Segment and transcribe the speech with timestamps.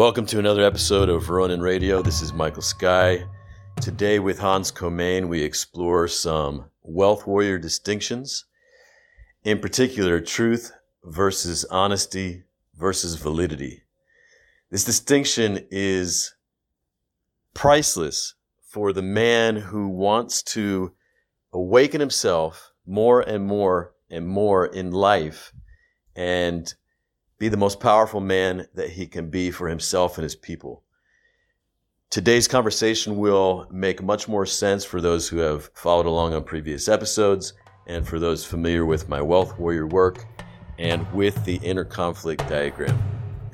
[0.00, 2.00] Welcome to another episode of Ronin Radio.
[2.00, 3.22] This is Michael Sky.
[3.82, 8.46] Today, with Hans Komain, we explore some wealth warrior distinctions,
[9.44, 10.72] in particular, truth
[11.04, 12.44] versus honesty
[12.74, 13.82] versus validity.
[14.70, 16.34] This distinction is
[17.52, 20.94] priceless for the man who wants to
[21.52, 25.52] awaken himself more and more and more in life
[26.16, 26.72] and
[27.40, 30.84] be the most powerful man that he can be for himself and his people.
[32.10, 36.86] Today's conversation will make much more sense for those who have followed along on previous
[36.86, 37.54] episodes
[37.86, 40.26] and for those familiar with my wealth warrior work
[40.78, 43.02] and with the inner conflict diagram.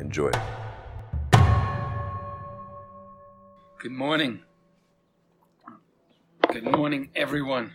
[0.01, 0.33] Enjoy.
[3.79, 4.41] Good morning.
[6.49, 7.73] Good morning, everyone.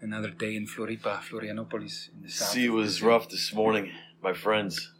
[0.00, 2.50] Another day in Floripa, Florianopolis, in the south.
[2.50, 3.90] Sea was rough this morning,
[4.22, 4.92] my friends.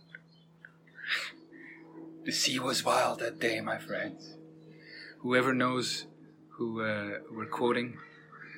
[2.25, 4.37] The sea was wild that day, my friends.
[5.19, 6.07] Whoever knows
[6.57, 7.97] who uh, we're quoting,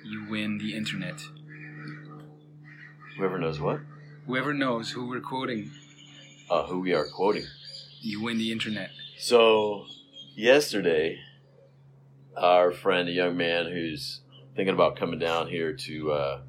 [0.04, 1.20] you win the internet.
[3.16, 3.80] Whoever knows what?
[4.26, 5.70] Whoever knows who we're quoting,
[6.50, 7.44] Uh, who we are quoting.
[8.00, 8.90] you win the internet.
[9.18, 9.86] So,
[10.34, 11.18] yesterday,
[12.36, 14.20] our friend, a young man who's
[14.56, 16.40] thinking about coming down here to uh,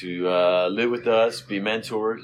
[0.00, 2.20] to uh, live with us, be mentored,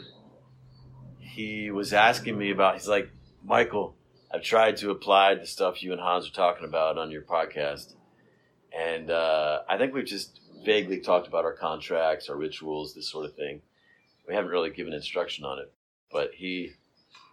[1.20, 2.74] he was asking me about.
[2.74, 3.08] He's like,
[3.44, 3.94] Michael,
[4.32, 7.94] I've tried to apply the stuff you and Hans are talking about on your podcast,
[8.76, 13.24] and uh, I think we've just vaguely talked about our contracts, our rituals, this sort
[13.24, 13.62] of thing.
[14.28, 15.72] We haven't really given instruction on it,
[16.12, 16.72] but he.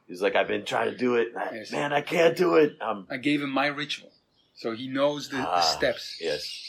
[0.07, 1.33] He's like, I've been trying to do it.
[1.37, 1.71] I- Yes.
[1.73, 2.77] Man, I can't do it.
[2.81, 4.09] Um, I gave him my ritual,
[4.55, 6.17] so he knows the, the Ah, steps.
[6.21, 6.63] Yes.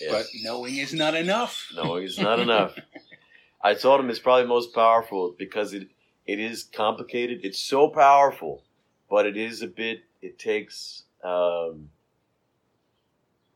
[0.00, 0.10] Yes.
[0.10, 1.66] But knowing is not enough.
[1.76, 2.74] no, it's not enough.
[3.62, 5.88] I told him it's probably most powerful because it
[6.30, 7.40] it is complicated.
[7.42, 8.62] It's so powerful,
[9.10, 10.04] but it is a bit.
[10.22, 11.90] It takes um,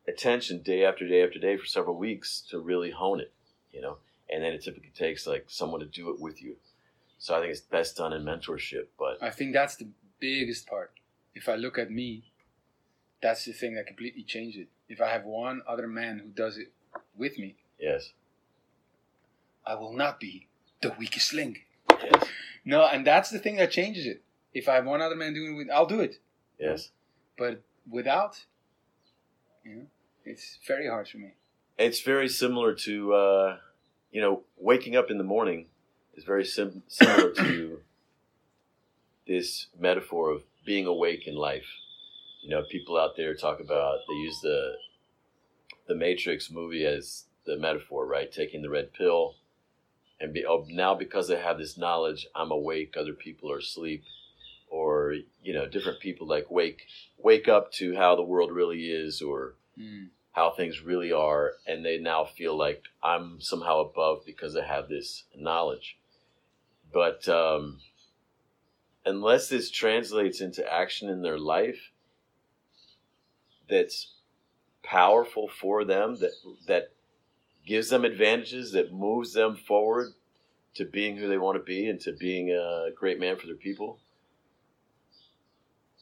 [0.09, 3.33] attention day after day after day for several weeks to really hone it.
[3.73, 3.99] You know,
[4.29, 6.57] and then it typically takes like someone to do it with you.
[7.19, 8.87] So I think it's best done in mentorship.
[8.99, 10.91] But I think that's the biggest part.
[11.33, 12.25] If I look at me,
[13.23, 14.67] that's the thing that completely changed it.
[14.89, 16.73] If I have one other man who does it
[17.17, 18.13] with me, yes,
[19.65, 20.49] I will not be
[20.83, 21.67] the weakest link.
[21.89, 22.29] yes,
[22.65, 24.23] No, and that's the thing that changes it.
[24.53, 26.17] If I have one other man doing it, with, I'll do it.
[26.59, 26.91] yes.
[27.37, 28.45] But without,
[29.65, 29.87] you know,
[30.25, 31.33] it's very hard for me.
[31.79, 33.57] it's very similar to uh,
[34.13, 35.67] you know waking up in the morning
[36.15, 37.81] is very sim- similar to
[39.27, 41.67] this metaphor of being awake in life
[42.43, 44.73] you know people out there talk about they use the
[45.89, 49.35] the matrix movie as the metaphor right taking the red pill
[50.21, 54.05] and be oh, now because i have this knowledge i'm awake other people are asleep
[54.71, 56.83] or you know different people like wake
[57.19, 60.11] wake up to how the world really is or Mm.
[60.31, 64.89] how things really are, and they now feel like I'm somehow above because I have
[64.89, 65.97] this knowledge.
[66.93, 67.81] But um,
[69.05, 71.91] unless this translates into action in their life
[73.69, 74.13] that's
[74.85, 76.33] powerful for them, that
[76.69, 76.93] that
[77.67, 80.13] gives them advantages, that moves them forward
[80.75, 83.57] to being who they want to be and to being a great man for their
[83.57, 83.99] people,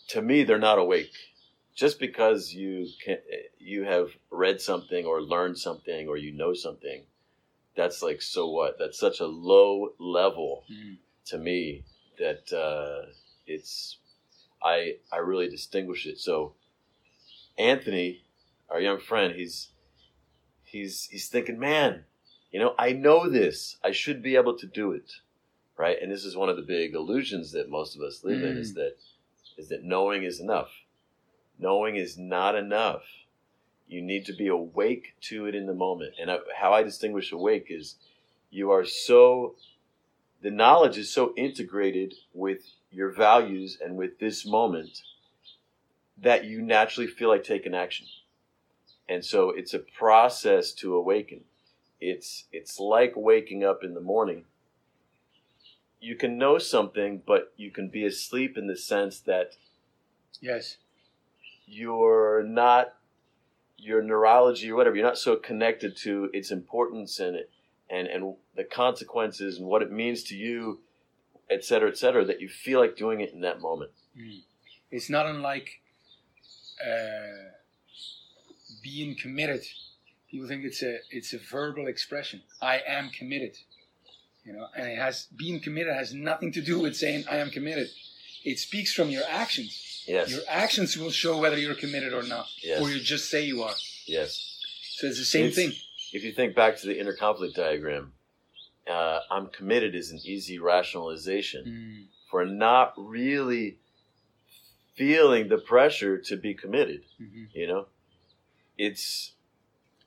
[0.08, 1.12] to me, they're not awake.
[1.74, 3.18] Just because you can
[3.58, 7.04] you have read something or learned something or you know something
[7.74, 8.78] that's like so what?
[8.78, 10.98] That's such a low level Mm.
[11.26, 11.84] to me
[12.18, 13.10] that uh,
[13.46, 13.98] it's
[14.62, 16.18] i i really distinguish it.
[16.18, 16.54] So
[17.58, 18.22] anthony
[18.70, 19.68] our young friend he's
[20.72, 22.04] he's he's thinking man
[22.50, 25.12] you know i know this i should be able to do it
[25.76, 28.56] right and this is one of the big illusions that most of us live in
[28.56, 28.58] Mm.
[28.58, 28.96] is that
[29.56, 30.70] is that knowing is enough
[31.58, 33.02] knowing is not enough.
[33.88, 36.14] You need to be awake to it in the moment.
[36.20, 37.96] And I, how I distinguish awake is
[38.50, 39.54] you are so,
[40.42, 45.02] the knowledge is so integrated with your values and with this moment
[46.18, 48.06] that you naturally feel like taking action.
[49.08, 51.40] And so it's a process to awaken.
[52.00, 54.44] It's, it's like waking up in the morning.
[56.00, 59.52] You can know something, but you can be asleep in the sense that
[60.40, 60.78] Yes.
[61.66, 62.94] you're not
[63.76, 67.50] your neurology or whatever you're not so connected to its importance and it
[67.90, 70.80] and and the consequences and what it means to you
[71.50, 74.42] et cetera et cetera that you feel like doing it in that moment Mm.
[74.90, 75.80] It's not unlike
[76.84, 77.50] uh,
[78.82, 79.62] being committed.
[80.30, 82.42] People think it's a it's a verbal expression.
[82.60, 83.56] I am committed.
[84.44, 87.50] You know, and it has being committed has nothing to do with saying I am
[87.50, 87.88] committed.
[88.44, 90.02] it speaks from your actions.
[90.08, 90.28] Yes.
[90.32, 92.80] Your actions will show whether you're committed or not, Yes.
[92.80, 93.74] or you just say you are.
[94.04, 94.58] yes.
[94.96, 95.72] So it's the same It's- thing.
[96.12, 98.12] If you think back to the inner conflict diagram,
[98.88, 102.06] uh, I'm committed is an easy rationalization Mm.
[102.30, 103.78] for not really
[104.96, 107.04] feeling the pressure to be committed.
[107.20, 107.48] Mhm.
[107.54, 107.86] You know,
[108.78, 109.32] it's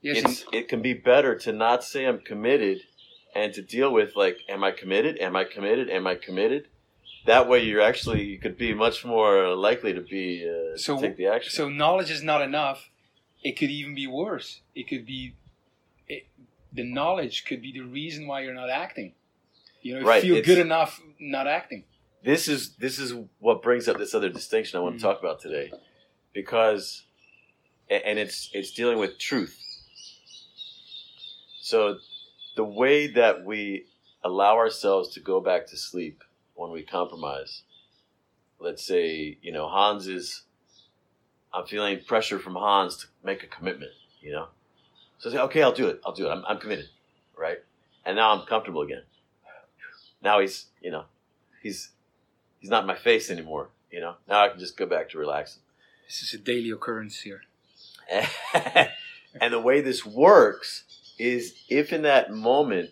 [0.02, 2.82] Yes, it's it can be better to not say I'm committed
[3.34, 5.18] and to deal with like, am I committed?
[5.20, 5.90] Am I committed?
[5.90, 6.68] Am I committed?
[7.26, 11.08] That way, you're actually you could be much more likely to be uh, So- to
[11.08, 11.52] take the action.
[11.52, 12.90] so knowledge is not enough.
[13.44, 14.62] It could even be worse.
[14.76, 15.34] It could be
[16.08, 16.28] it,
[16.72, 19.14] the knowledge could be the reason why you're not acting.
[19.82, 21.86] You know, you Right, feel it's- good enough not acting.
[22.24, 25.00] this is this is what brings up this other distinction I want Mhm.
[25.00, 25.72] to talk about today,
[26.34, 27.06] because,
[27.90, 29.60] and it's it's dealing with truth.
[31.62, 31.98] So,
[32.56, 33.86] the way that we
[34.24, 36.24] allow ourselves to go back to sleep
[36.56, 37.64] when we compromise,
[38.60, 40.44] let's say you know Hans is,
[41.54, 43.92] I'm feeling pressure from Hans to make a commitment,
[44.22, 44.48] you know,
[45.18, 46.90] so I say okay I'll do it I'll do it I'm I'm committed,
[47.38, 47.60] right,
[48.06, 49.04] and now I'm comfortable again.
[50.22, 51.06] Now he's you know,
[51.62, 51.90] he's
[52.60, 53.70] he's not in my face anymore.
[53.92, 55.62] You know, now I can just go back to relaxing.
[56.08, 57.42] This is a daily occurrence here.
[59.42, 60.84] and the way this works
[61.18, 62.92] is if in that moment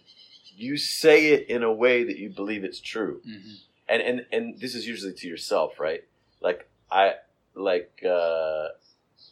[0.55, 3.53] you say it in a way that you believe it's true, hmm
[3.87, 6.03] and and and this is usually to yourself, right?
[6.41, 7.15] Like I
[7.55, 8.69] like uh,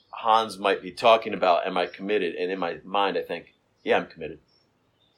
[0.10, 3.98] Hans might be talking about, "Am I committed?" And in my mind, I think, "Yeah,
[3.98, 4.40] I'm committed."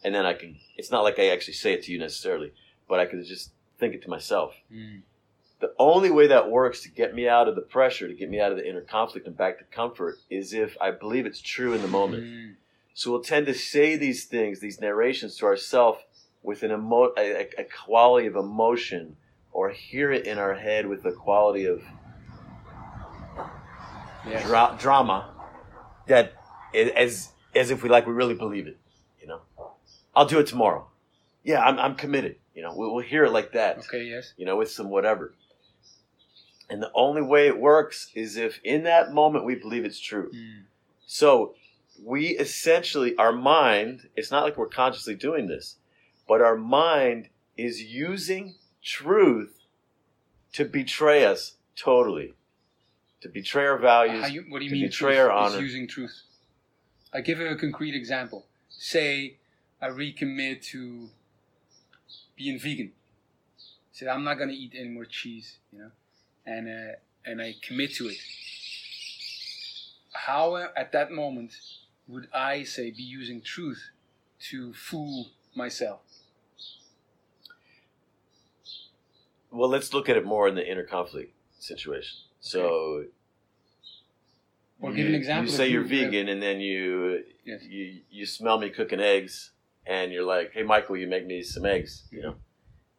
[0.04, 0.58] And then I can.
[0.78, 2.54] It's not like I actually say it to you necessarily,
[2.88, 4.54] but I could just think it to myself.
[4.72, 5.02] Mm.
[5.64, 8.42] The only way that works to get me out of the pressure, to get me
[8.42, 11.72] out of the inner conflict and back to comfort, is if I believe it's true
[11.74, 12.24] in the moment.
[12.26, 12.56] Mm.
[12.94, 16.00] So we'll tend to say these things, these narrations to ourselves
[16.44, 19.16] with an emo- a, a quality of emotion,
[19.54, 21.82] or hear it in our head with a quality of
[24.28, 24.46] Yes.
[24.46, 25.34] dra- drama
[26.08, 26.34] that
[26.74, 28.78] as as if we like we really believe it.
[29.22, 29.42] You know,
[30.16, 30.88] I'll do it tomorrow.
[31.44, 32.36] Yeah, I'm, I'm committed.
[32.56, 33.80] You know, we'll, we'll hear it like that.
[33.80, 34.04] Okay.
[34.04, 34.34] Yes.
[34.38, 35.34] you know, with some whatever.
[36.70, 40.32] And the only way it works is if in that moment we believe it's true.
[40.34, 40.64] Mm.
[41.06, 41.56] So
[42.02, 45.78] we essentially, our mind, it's not like we're consciously doing this,
[46.28, 49.60] but our mind is using truth
[50.54, 52.34] to betray us totally,
[53.22, 54.32] to betray our values.
[54.32, 54.86] You, what do you to mean?
[54.86, 55.60] betray truth our honor.
[55.60, 56.24] using truth.
[57.14, 58.46] I give you a concrete example.
[58.70, 59.38] Say
[59.82, 61.10] I recommit to
[62.36, 62.92] being vegan.
[63.92, 65.92] Say I'm not gonna eat any more cheese, you know,
[66.46, 66.96] and uh,
[67.26, 68.18] and I commit to it.
[70.14, 71.54] How uh, at that moment
[72.08, 73.90] would I say be using truth
[74.50, 76.02] to fool myself?
[79.54, 82.18] well, let's look at it more in the inner conflict situation.
[82.40, 83.06] So,
[84.82, 85.52] Or you, give an example.
[85.52, 87.64] You say you're vegan, and then you Yes.
[87.64, 89.52] you you smell me cooking eggs,
[89.86, 92.36] and you're like, "Hey, Michael, you make me some eggs," you know,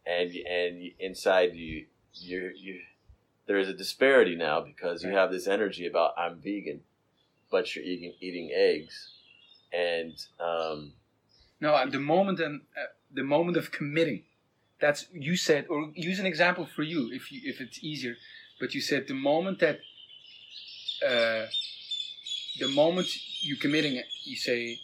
[0.06, 2.80] and and inside you you you
[3.46, 6.80] there is a disparity now because you have this energy about I'm vegan,
[7.50, 9.10] but you're eating eating eggs,
[9.72, 10.92] and um,
[11.60, 14.24] No, at the moment and uh, the moment of committing.
[14.80, 18.16] That's you said, or use an example for you if you if it's easier.
[18.60, 19.78] But you said the moment that
[21.06, 21.46] uh,
[22.58, 23.08] the moment
[23.40, 24.80] you're committing it, you say,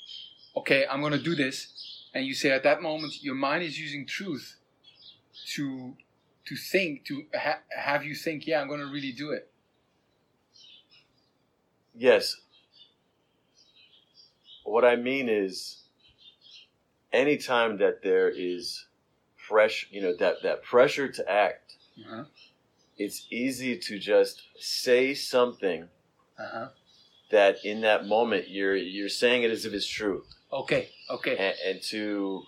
[0.57, 4.07] "Okay, I'm gonna do this," and you say at that moment your mind is using
[4.07, 4.57] truth
[5.55, 5.97] to
[6.51, 9.51] to think to ha- have you think, "Yeah, I'm gonna really do it."
[11.95, 12.37] yes.
[14.65, 15.83] What I mean is,
[17.13, 18.87] anytime that there is
[19.37, 21.77] fresh, you know, that that pressure to act.
[22.07, 22.25] Uh
[23.01, 25.89] it's easy to just say something
[26.39, 26.69] huh.
[27.31, 30.91] that in that moment you're you're saying it as if it's true Okay.
[31.09, 31.37] Okay.
[31.39, 32.43] and, and to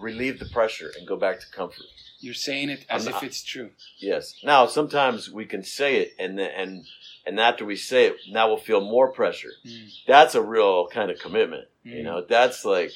[0.00, 1.86] relieve the pressure and go back to comfort
[2.20, 3.70] You're saying it as I'm if not- it's true.
[3.98, 6.84] yes now sometimes we can say it and and
[7.26, 9.88] and after we say it now we'll feel more pressure Mm.
[10.06, 12.04] that's a real kind of commitment you Mm.
[12.04, 12.92] know that's like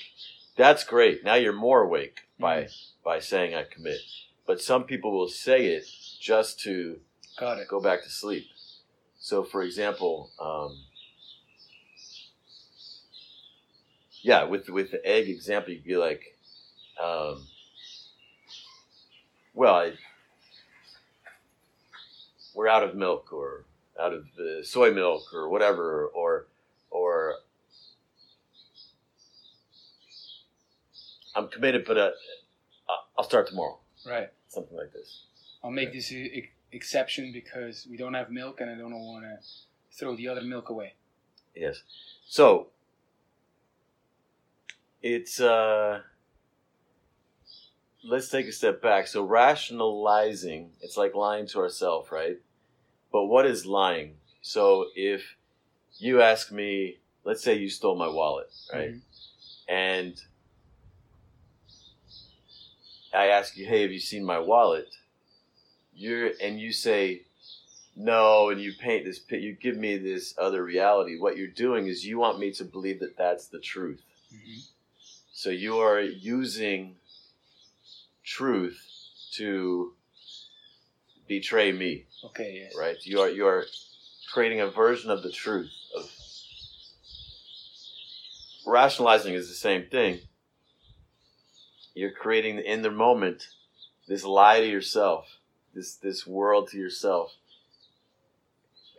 [0.56, 2.86] that's great now you're more awake by Mm.
[3.02, 4.00] by saying i commit
[4.46, 5.86] but some people will say it
[6.20, 7.00] just to
[7.38, 7.66] Got it.
[7.68, 8.46] go back to sleep.
[9.18, 10.84] So, for example, um,
[14.22, 16.36] yeah, with with the egg example, you'd be like,
[17.02, 17.46] um,
[19.54, 19.92] well, I,
[22.54, 23.64] we're out of milk, or
[24.00, 26.46] out of the soy milk, or whatever, or
[26.90, 27.36] or
[31.36, 32.10] I'm committed, but uh,
[33.18, 34.30] I'll start tomorrow, Right.
[34.48, 35.22] something like this.
[35.64, 39.24] I'll make this e- e- exception because we don't have milk and I don't want
[39.24, 39.38] to
[39.98, 40.94] throw the other milk away.
[41.56, 41.82] Yes.
[42.26, 42.68] So
[45.02, 46.00] it's uh
[48.04, 49.06] let's take a step back.
[49.06, 52.38] So rationalizing, it's like lying to ourselves, right?
[53.12, 54.16] But what is lying?
[54.42, 55.36] So if
[55.98, 58.94] you ask me, let's say you stole my wallet, right?
[58.94, 59.00] Mhm.
[59.68, 60.22] And
[63.12, 64.96] I ask you, "Hey, have you seen my wallet?"
[65.94, 67.22] You're and you say
[67.96, 69.20] no, and you paint this.
[69.30, 71.16] You give me this other reality.
[71.16, 74.02] What you're doing is you want me to believe that that's the truth.
[74.32, 74.66] Mhm.
[75.32, 76.96] So you are using
[78.24, 78.80] truth
[79.34, 79.92] to
[81.28, 82.74] betray me, Okay, yes.
[82.78, 82.96] right?
[83.02, 83.64] You are you are
[84.32, 85.70] creating a version of the truth.
[85.96, 86.10] Of
[88.66, 90.20] rationalizing is the same thing.
[91.94, 93.48] You're creating in the moment
[94.08, 95.26] this lie to yourself,
[95.74, 97.32] this this world to yourself.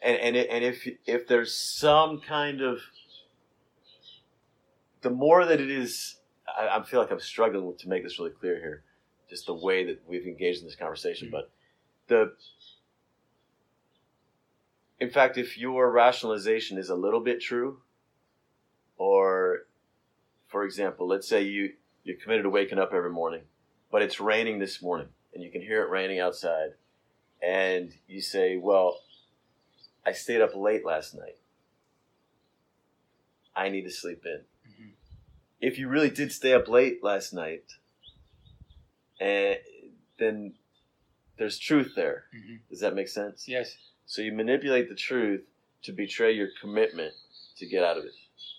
[0.01, 2.79] And and and if if there's some kind of
[5.01, 6.17] the more that it is,
[6.48, 8.84] I, I feel like I'm struggling to make this really clear here,
[9.29, 11.29] just the way that we've engaged in this conversation.
[11.29, 11.32] Mhm.
[11.32, 11.51] But
[12.08, 12.36] the
[15.00, 17.82] in fact, if your rationalization is a little bit true,
[18.98, 19.67] or
[20.48, 23.48] for example, let's say you you're committed to waking up every morning,
[23.91, 26.75] but it's raining this morning and you can hear it raining outside,
[27.41, 29.01] and you say, "Well,
[30.05, 31.38] I stayed up late last night.
[33.55, 34.94] I need to sleep in." Mhm.
[35.60, 37.77] If you really did stay up late last night,
[39.19, 39.57] and
[40.17, 40.53] then
[41.38, 42.25] there's truth there.
[42.34, 42.60] Mhm.
[42.69, 43.48] Does that make sense?
[43.48, 43.77] Yes.
[44.05, 45.45] So you manipulate the truth
[45.84, 47.13] to betray your commitment
[47.57, 48.13] to get out of it.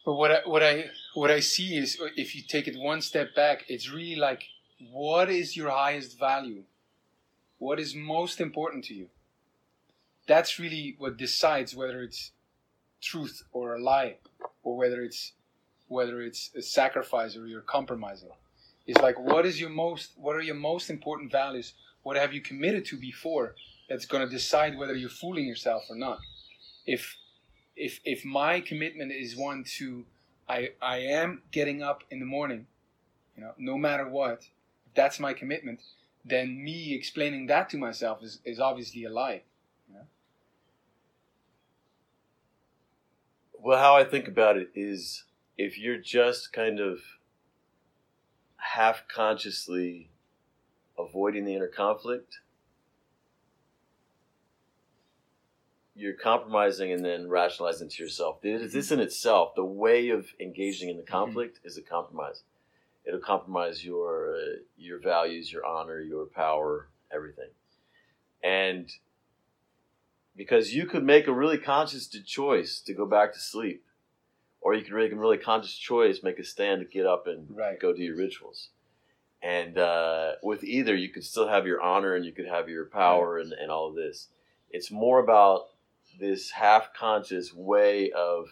[0.04, 3.00] But what I, what I what I see is uh, if you take it one
[3.00, 4.44] step back, it's really like
[4.90, 6.64] what is your highest value?
[7.58, 9.08] What is most important to you?
[10.26, 12.32] That's really what decides whether it's
[13.00, 14.16] truth or a lie,
[14.62, 15.32] or whether it's
[15.88, 18.30] whether it's a sacrifice or you're compromising.
[18.86, 21.74] It's like what is your most what are your most important values?
[22.02, 23.54] What have you committed to before
[23.88, 26.18] that's going to decide whether you're fooling yourself or not?
[26.86, 27.16] If
[27.76, 30.04] if if my commitment is one to
[30.48, 32.66] I I am getting up in the morning,
[33.36, 34.42] you know, no matter what,
[34.94, 35.80] that's my commitment,
[36.24, 39.42] then me explaining that to myself is, is obviously a lie.
[43.66, 45.24] Well, how I think about it is
[45.58, 47.00] if you're just kind of
[48.76, 50.10] half consciously
[50.98, 52.40] avoiding the inner conflict,
[55.94, 58.42] you're compromising and then rationalizing to yourself.
[58.42, 62.42] This this in itself, the way of engaging in the conflict is a compromise.
[63.06, 67.48] It'll compromise your uh, your values, your honor, your power, everything.
[68.44, 68.92] And
[70.36, 73.86] because you could make a really conscious choice to go back to sleep,
[74.66, 77.46] or you could make a really conscious choice, make a stand to get up and
[77.56, 77.78] Right.
[77.78, 78.70] go do your rituals.
[79.40, 82.86] And uh, with either, you could still have your honor and you could have your
[82.86, 84.26] power and, and all of this.
[84.68, 85.68] It's more about
[86.18, 88.48] this half conscious way of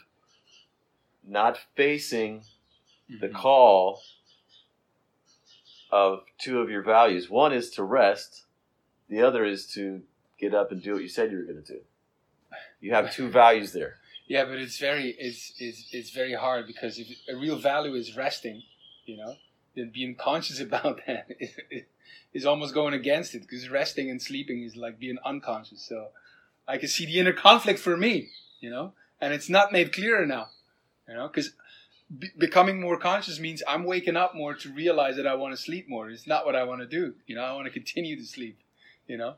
[1.25, 2.44] not facing
[3.09, 3.35] the Mhm.
[3.35, 4.00] call
[5.90, 7.28] of two of your values.
[7.28, 8.44] One is to rest,
[9.09, 10.04] the other is to
[10.38, 11.80] get up and do what you said you were going to do.
[12.78, 13.97] You have two values there.
[14.26, 18.16] Yeah, but it's very it's it's it's very hard because if a real value is
[18.16, 18.62] resting,
[19.04, 19.37] you know,
[19.76, 21.83] then being conscious about that is,
[22.33, 25.83] is almost going against it because resting and sleeping is like being unconscious.
[25.83, 26.09] So
[26.66, 30.25] I can see the inner conflict for me, you know, and it's not made clearer
[30.25, 30.49] now,
[31.07, 31.52] you know, because
[32.19, 35.62] be- becoming more conscious means I'm waking up more to realize that I want to
[35.62, 36.09] sleep more.
[36.09, 37.43] It's not what I want to do, you know.
[37.43, 38.59] I want to continue to sleep,
[39.07, 39.35] you know.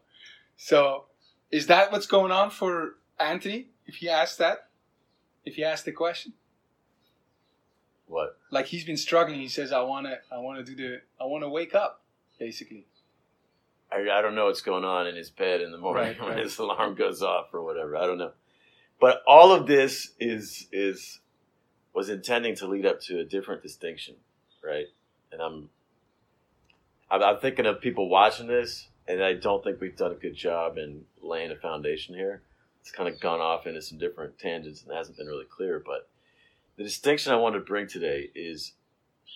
[0.57, 1.07] So
[1.51, 3.69] is that what's going on for Anthony?
[3.87, 4.66] If he asked that,
[5.47, 6.35] if you ask the question,
[8.07, 8.39] What?
[8.51, 9.41] like he's been struggling.
[9.41, 12.03] He says, "I want to, I want to do the, I want to wake up."
[12.39, 12.87] Basically,
[13.91, 16.31] I, I don't know what's going on in his bed in the morning Right, when
[16.35, 16.43] right.
[16.45, 17.97] his alarm goes off or whatever.
[17.97, 18.33] I don't know.
[19.01, 21.21] But all of this is is
[21.95, 24.17] was intending to lead up to a different distinction,
[24.63, 24.87] right?
[25.33, 25.71] And I'm
[27.11, 30.35] I'm, I'm thinking of people watching this, and I don't think we've done a good
[30.35, 32.43] job in laying a foundation here.
[32.87, 35.83] It's kind of gone off into some different tangents and hasn't been really clear.
[35.85, 36.09] But
[36.77, 38.75] the distinction I want to bring today is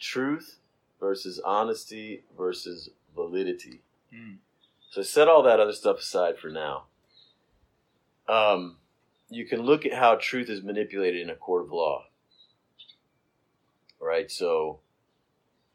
[0.00, 0.60] truth
[1.00, 3.80] versus honesty versus validity.
[4.14, 4.36] Mm.
[4.92, 6.84] So set all that other stuff aside for now.
[8.28, 8.76] Um,
[9.28, 12.04] you can look at how truth is manipulated in a court of law.
[14.00, 14.30] Right?
[14.30, 14.78] So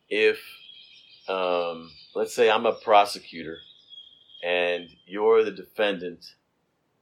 [0.07, 0.39] if,
[1.27, 3.57] um, let's say I'm a prosecutor
[4.41, 6.35] and you're the defendant,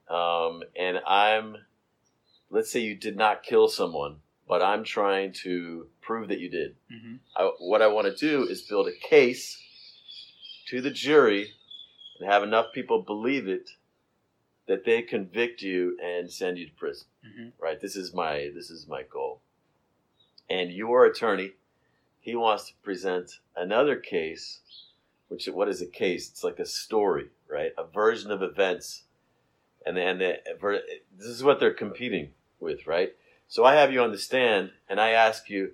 [0.09, 1.57] um, and I'm,
[2.49, 4.17] let's say you did not kill someone,
[4.47, 6.75] but I'm trying to prove that you did.
[6.89, 9.57] hmm I, what I want to do is build a case
[10.67, 11.53] to the jury
[12.19, 13.71] and have enough people believe it
[14.67, 17.07] that they convict you and send you to prison.
[17.23, 17.79] hmm Right?
[17.81, 19.41] This is my this is my goal.
[20.49, 21.53] And your attorney,
[22.19, 24.59] he wants to present another case,
[25.29, 26.29] which what is a case?
[26.29, 27.71] It's like a story, right?
[27.77, 29.03] A version of events,
[29.85, 30.39] and then the,
[31.17, 33.13] this is what they're competing with, right?
[33.47, 35.71] So I have you on the stand, and I ask you,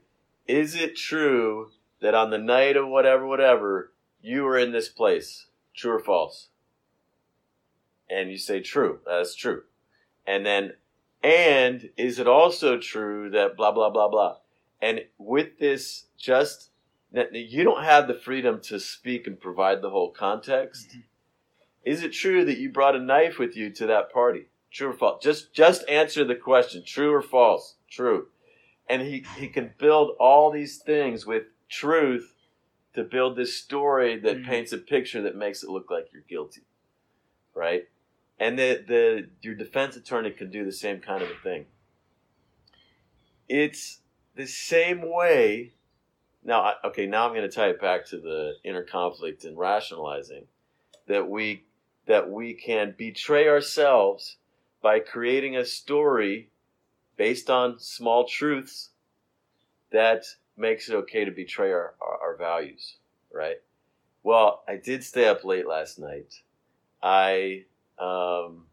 [0.47, 5.47] is it true that on the night of whatever, whatever, you were in this place?
[5.75, 6.49] True or false?
[8.09, 8.99] And you say true.
[9.05, 9.63] That's true.
[10.25, 10.73] And then,
[11.23, 14.37] and is it also true that blah, blah, blah, blah?
[14.81, 16.71] And with this, just,
[17.31, 20.89] you don't have the freedom to speak and provide the whole context.
[20.89, 21.03] Mhm.
[21.89, 24.47] Is it true that you brought a knife with you to that party?
[24.71, 25.23] True or false?
[25.23, 26.83] Just, just answer the question.
[26.85, 27.75] True or false?
[27.89, 28.27] True
[28.89, 32.35] and he, he can build all these things with truth
[32.95, 34.45] to build this story that Mhm.
[34.45, 36.63] paints a picture that makes it look like you're guilty
[37.53, 37.87] right
[38.39, 41.67] and the, the your defense attorney can do the same kind of a thing
[43.47, 44.01] it's
[44.35, 45.73] the same way
[46.43, 50.47] now okay now i'm going to tie it back to the inner conflict and rationalizing
[51.07, 51.63] that we
[52.09, 54.37] that we can betray ourselves
[54.81, 56.49] by creating a story
[57.17, 58.89] based on small truths
[59.91, 60.23] that
[60.57, 62.95] makes it okay to betray our, our, our values,
[63.31, 63.57] right?
[64.23, 66.41] Well, I did stay up late last night.
[67.03, 67.65] I
[67.99, 68.65] um,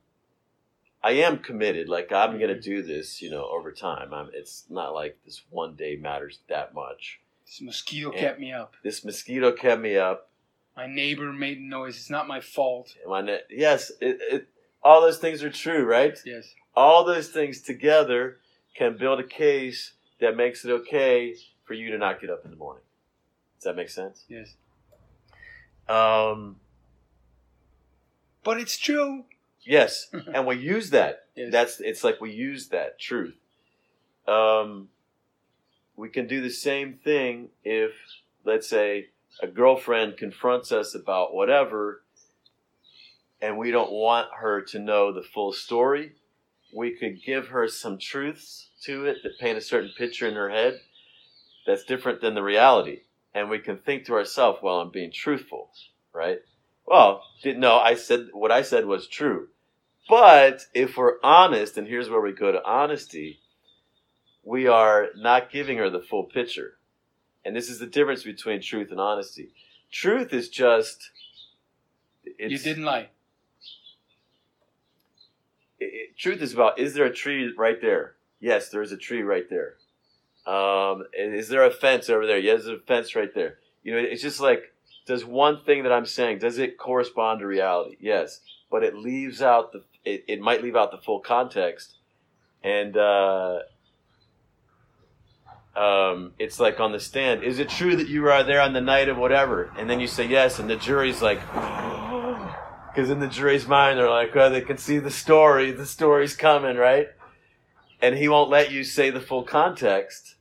[1.04, 1.90] I am committed.
[1.90, 4.14] Like I'm gonna do this, you know, over time.
[4.14, 7.20] I'm, it's not like this one day matters that much.
[7.44, 8.20] This mosquito Yeah.
[8.20, 8.76] kept me up.
[8.82, 10.30] This mosquito kept me up.
[10.76, 11.96] My neighbor made noise.
[11.96, 12.94] It's not my fault.
[13.06, 14.48] My ne- yes, it, it,
[14.82, 16.16] all those things are true, right?
[16.24, 16.52] Yes.
[16.74, 18.38] all those things together
[18.74, 22.50] can build a case that makes it okay for you to not get up in
[22.50, 22.82] the morning.
[23.58, 24.24] Does that make sense?
[24.28, 24.54] Yes.
[25.88, 26.56] Um,
[28.44, 29.24] But it's true.
[29.62, 31.24] yes, and we use that.
[31.34, 31.50] Yes.
[31.52, 33.36] That's it's like we use that truth.
[34.28, 34.88] Um,
[35.96, 37.92] we can do the same thing if,
[38.44, 39.08] let's say,
[39.42, 42.02] a girlfriend confronts us about whatever,
[43.40, 46.12] and we don't want her to know the full story.
[46.74, 50.50] We could give her some truths to it that paint a certain picture in her
[50.50, 50.80] head
[51.66, 53.00] that's different than the reality.
[53.34, 55.70] And we can think to ourselves, well, I'm being truthful,
[56.12, 56.38] right?
[56.86, 59.48] Well, no, I said what I said was true.
[60.08, 63.40] But if we're honest, and here's where we go to honesty,
[64.44, 66.75] we are not giving her the full picture.
[67.46, 69.50] And this is the difference between truth and honesty.
[69.92, 71.10] Truth is just.
[72.24, 73.08] It's, you didn't lie.
[75.78, 78.16] it- it- truth is about is there a tree right there?
[78.40, 79.76] Yes, there is a tree right there.
[80.44, 82.38] Um, is there a fence over there?
[82.38, 83.58] Yes, there's a fence right there.
[83.84, 84.72] You know, it's just like
[85.06, 87.96] does one thing that I'm saying does it correspond to reality?
[88.00, 91.98] Yes, but it leaves out the it, it might leave out the full context,
[92.64, 93.60] and uh,
[95.76, 97.42] um, it's like on the stand.
[97.42, 99.72] Is it true that you were there on the night of whatever?
[99.78, 101.40] And then you say yes, and the jury's like.
[102.94, 105.70] Because in the jury's mind, they're like, well, they can see the story.
[105.70, 107.08] The story's coming, right?
[108.00, 110.36] And he won't let you say the full context,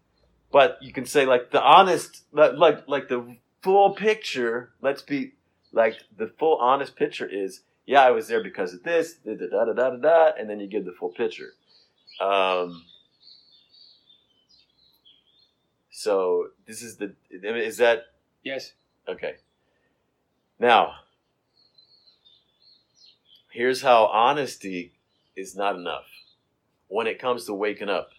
[0.54, 4.72] but you can say like the honest, like like, the full picture.
[4.82, 5.34] Let's be
[5.74, 9.66] like the full honest picture is, yeah, I was there because of this, da da
[9.66, 11.52] da da, da and then you give the full picture.
[12.22, 12.86] Um,
[15.98, 18.08] so this is the is that
[18.44, 18.74] Yes.
[19.08, 19.36] Okay.
[20.60, 20.94] Now,
[23.50, 24.92] here's how honesty
[25.36, 26.06] is not enough
[26.90, 28.12] when it comes to waking up,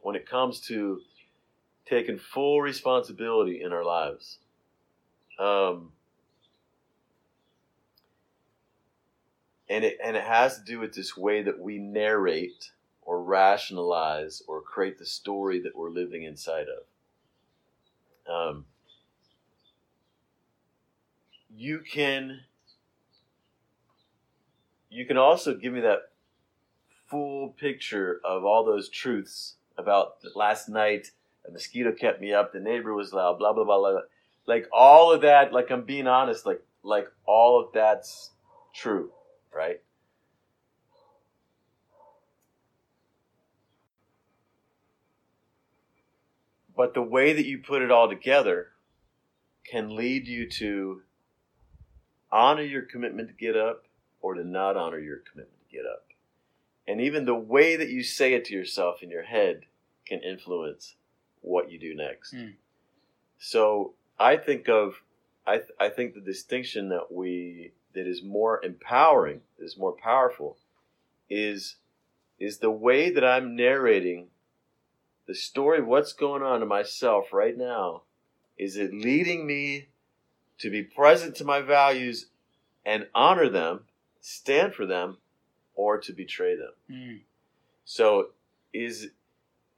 [0.00, 1.00] when it comes to
[1.86, 4.38] taking full responsibility in our lives.
[5.38, 5.92] Um,
[9.68, 12.70] and it and it has to do with this way that we narrate
[13.02, 16.84] or rationalize or create the story that we're living inside of.
[18.28, 18.64] Um,
[21.56, 22.40] you can
[24.90, 26.10] you can also give me that
[27.06, 31.10] full picture of all those truths about last night
[31.46, 34.00] a mosquito kept me up the neighbor was loud blah blah blah blah.
[34.46, 38.30] Like all of that like i'm being honest like like all of that's
[38.74, 39.10] true
[39.54, 39.80] right
[46.76, 48.68] but the way that you put it all together
[49.64, 51.02] can lead you to
[52.30, 53.84] honor your commitment to get up
[54.20, 56.06] or to not honor your commitment to get up.
[56.86, 59.62] And even the way that you say it to yourself in your head
[60.06, 60.96] can influence
[61.40, 62.34] what you do next.
[62.34, 62.54] Mm.
[63.38, 65.02] So I think of
[65.46, 70.56] I, th- I think the distinction that we that is more empowering, is more powerful,
[71.30, 71.76] is
[72.38, 74.28] is the way that I'm narrating
[75.26, 78.02] the story of what's going on to myself right now.
[78.58, 79.88] Is it leading me
[80.58, 82.26] to be present to my values
[82.84, 83.80] and honor them,
[84.20, 85.18] stand for them,
[85.74, 86.72] or to betray them?
[86.90, 87.20] Mm.
[87.84, 88.28] So
[88.72, 89.08] is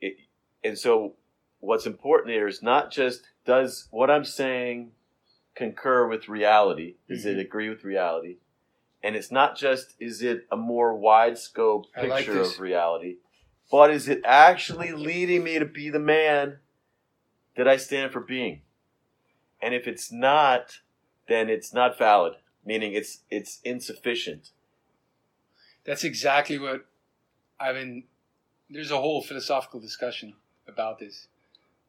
[0.00, 0.16] it,
[0.62, 1.14] and so
[1.60, 4.92] what's important here is not just does what I'm saying
[5.54, 6.96] concur with reality?
[7.08, 7.40] Does it Mhm.
[7.40, 8.36] agree with reality?
[9.02, 13.18] And it's not just is it a more wide scope I like picture of reality,
[13.70, 16.58] but is it actually leading me to be the man
[17.56, 18.62] that I stand for being?
[19.60, 20.80] And if it's not,
[21.28, 24.50] then it's not valid, meaning it's it's insufficient.
[25.84, 26.86] That's exactly what
[27.58, 28.04] I mean.
[28.68, 30.34] There's a whole philosophical discussion
[30.68, 31.28] about this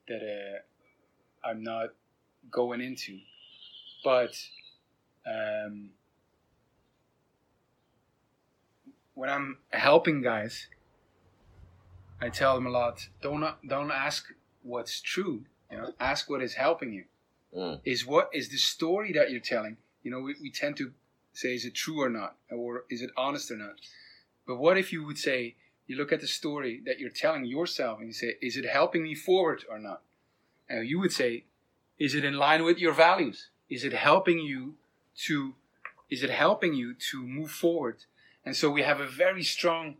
[0.08, 1.90] that uh, I'm not
[2.52, 3.20] going into,
[4.04, 4.32] but
[5.26, 5.90] um,
[9.16, 10.68] when I'm helping guys,
[12.22, 13.08] I tell them a lot.
[13.22, 15.46] Don't don't ask what's true.
[15.72, 17.06] You know, ask what is helping you.
[17.56, 17.80] Mm.
[17.86, 19.78] Is what is the story that you're telling?
[20.04, 20.92] You know, we, we tend to
[21.34, 23.76] say, is it true or not, or is it honest or not?
[24.48, 28.00] But what if you would say, you look at the story that you're telling yourself
[28.00, 30.02] and you say, is it helping me forward or not?
[30.70, 31.44] And you would say,
[32.00, 33.50] is it in line with your values?
[33.70, 34.76] Is it helping you
[35.26, 35.56] to,
[36.10, 38.06] is it helping you to move forward?
[38.46, 39.98] And so we have a very strong,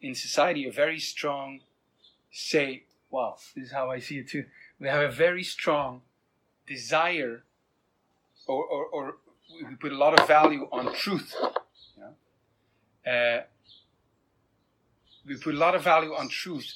[0.00, 1.60] in society, a very strong
[2.30, 4.44] say, wow, this is how I see it too.
[4.78, 6.02] We have a very strong
[6.66, 7.42] desire
[8.46, 9.16] or, or, or
[9.68, 11.34] we put a lot of value on truth.
[11.96, 13.10] You know?
[13.12, 13.42] uh,
[15.26, 16.74] we put a lot of value on truth,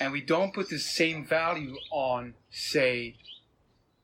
[0.00, 3.16] and we don't put the same value on, say,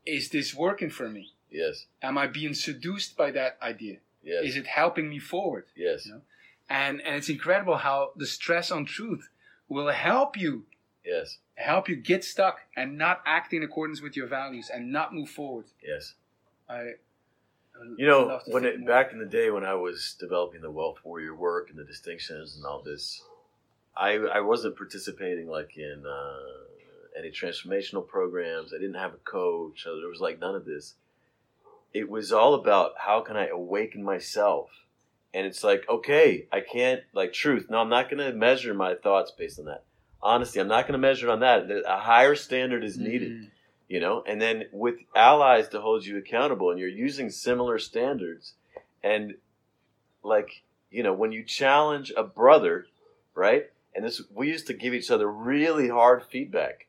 [0.07, 1.33] is this working for me?
[1.51, 3.97] Yes, Am I being seduced by that idea?
[4.23, 5.65] yes, Is it helping me forward?
[5.75, 6.21] yes, You know?
[6.69, 9.29] And and it's incredible how the stress on truth
[9.69, 10.67] will help you
[11.05, 15.15] yes, help you get stuck and not act in accordance with your values and not
[15.15, 15.67] move forward.
[15.83, 16.15] yes.
[16.69, 16.93] I
[17.97, 21.35] You know, when it, back in the day when I was developing the wealth warrior
[21.35, 23.23] work and the distinctions and all this,
[23.97, 28.73] I I wasn't participating like in uh, any transformational programs.
[28.75, 29.85] I didn't have a coach.
[29.85, 30.95] There was like none of this.
[31.95, 34.69] It was all about how can I awaken myself,
[35.35, 37.67] and it's like okay, I can't like truth.
[37.71, 39.85] No, I'm not going to measure my thoughts based on that.
[40.23, 41.71] Honesty, I'm not going to measure it on that.
[41.87, 43.51] A higher standard is needed Mm.
[43.89, 48.55] you know and then with allies to hold you accountable and you're using similar standards
[49.03, 49.35] and
[50.23, 52.87] like you know when you challenge a brother
[53.35, 56.87] right and this we used to give each other really hard feedback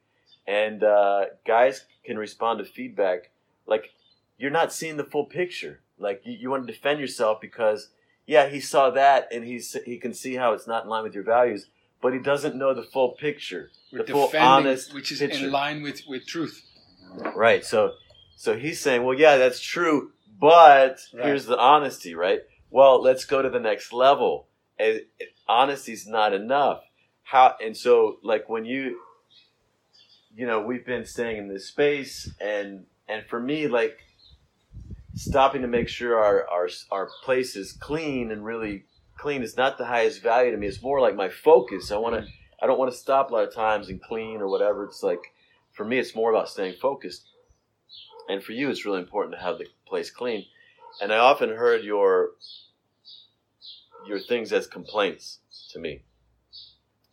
[0.47, 3.30] and uh, guys can respond to feedback
[3.67, 3.91] like
[4.38, 7.89] you're not seeing the full picture like you, you want to defend yourself because
[8.29, 11.15] yeah he saw that and he's he can see how it's not in line with
[11.15, 11.67] your values
[12.01, 15.45] but he doesn't know the full picture We're the full honest which is picture.
[15.45, 16.61] in line with, with truth.
[17.35, 17.65] Right.
[17.65, 17.93] So
[18.35, 21.25] so he's saying, well, yeah, that's true, but Right.
[21.25, 22.41] here's the honesty, right?
[22.69, 24.47] Well, let's go to the next level.
[24.77, 25.01] And
[25.45, 26.81] honesty's not enough.
[27.23, 28.99] How and so like when you
[30.35, 33.97] you know, we've been staying in this space and and for me like
[35.15, 38.85] stopping to make sure our our our place is clean and really
[39.17, 40.67] clean is not the highest value to me.
[40.67, 41.91] It's more like my focus.
[41.91, 44.47] I want to I don't want to stop a lot of times and clean or
[44.47, 44.85] whatever.
[44.85, 45.33] It's like
[45.71, 47.25] for me, it's more about staying focused.
[48.27, 50.45] And for you, it's really important to have the place clean.
[51.01, 52.31] And I often heard your
[54.07, 55.39] your things as complaints
[55.71, 56.03] to me,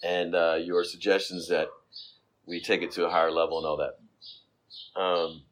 [0.03, 1.69] and uh, your suggestions that
[2.47, 5.01] we take it to a higher level and all that.
[5.01, 5.43] Um,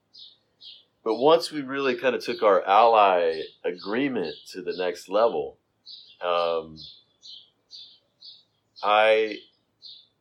[1.05, 5.59] but once we really kind of took our ally agreement to the next level,
[6.23, 6.79] um,
[8.83, 9.38] I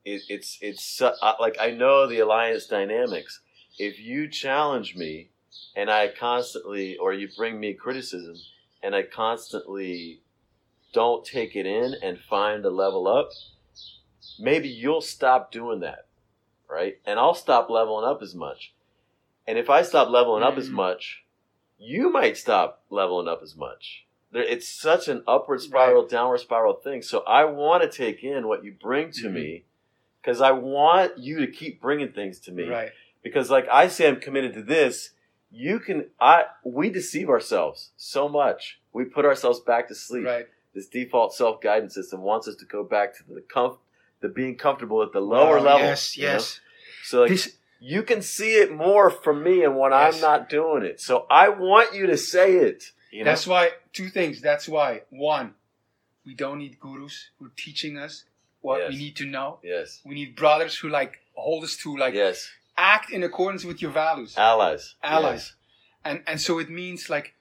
[0.05, 3.39] it, it's it's uh, like I know the alliance dynamics.
[3.79, 5.31] If you challenge me,
[5.75, 8.35] and I constantly, or you bring me criticism,
[8.83, 10.21] and I constantly
[10.93, 13.29] don't take it in and find a level up,
[14.37, 16.07] maybe you'll stop doing that,
[16.69, 16.97] right?
[17.05, 18.73] And I'll stop leveling up as much.
[19.47, 20.73] And if I stop leveling up as Mm.
[20.73, 21.23] much,
[21.77, 24.05] you might stop leveling up as much.
[24.31, 27.01] There, it's such an upward spiral, downward spiral thing.
[27.01, 29.33] So I want to take in what you bring to Mhm.
[29.33, 29.63] me
[30.21, 32.63] because I want you to keep bringing things to me.
[32.67, 32.91] Right.
[33.21, 35.11] Because, like, I say I'm committed to this,
[35.51, 38.79] you can I we deceive ourselves so much.
[38.91, 40.25] We put ourselves back to sleep.
[40.25, 40.47] Right.
[40.73, 43.79] This default self guidance system wants us to go back to the comfort
[44.21, 45.81] the being comfortable at the lower Oh, level.
[45.85, 46.31] Yes, you know?
[46.33, 46.61] yes.
[47.03, 50.15] So like, this you can see it more from me and when Yes.
[50.15, 51.01] I'm not doing it.
[51.01, 52.93] So I want you to say it.
[53.11, 53.31] You know?
[53.31, 54.39] That's why two things.
[54.39, 55.55] That's why one,
[56.25, 58.23] we don't need gurus who are teaching us
[58.61, 59.59] what we need to know.
[59.61, 59.99] yes.
[60.05, 62.49] We need brothers who like hold us to like yes.
[62.77, 64.37] act in accordance with your values.
[64.37, 64.95] Allies.
[65.03, 65.53] Allies.
[66.05, 67.35] And and so it means like